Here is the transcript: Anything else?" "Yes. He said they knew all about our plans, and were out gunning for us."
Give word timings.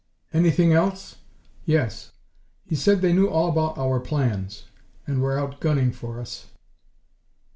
Anything 0.33 0.73
else?" 0.73 1.17
"Yes. 1.63 2.11
He 2.65 2.75
said 2.75 3.01
they 3.01 3.13
knew 3.13 3.27
all 3.27 3.49
about 3.49 3.77
our 3.77 3.99
plans, 3.99 4.65
and 5.05 5.21
were 5.21 5.37
out 5.37 5.59
gunning 5.59 5.91
for 5.91 6.19
us." 6.19 6.47